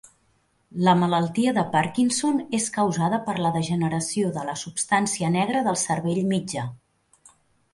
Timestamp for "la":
0.85-0.93, 3.47-3.51, 4.49-4.57